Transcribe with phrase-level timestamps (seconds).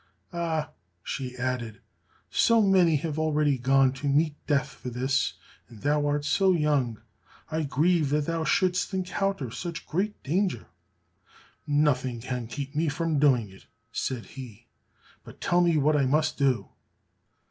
[0.33, 0.71] Ah,"
[1.03, 1.79] she added,
[2.31, 5.33] "so many have already gone to meet death for this,
[5.69, 6.99] and thou art so young;
[7.51, 10.65] I grieve that thou shouldst encounter such great danger."
[11.67, 14.65] "Nothing can keep me from doing it," said he,
[15.23, 16.69] "but tell me what I must do."